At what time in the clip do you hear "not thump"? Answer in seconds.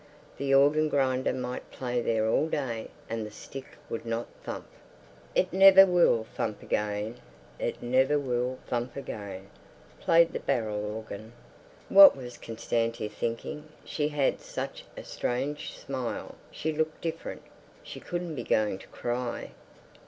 4.03-4.65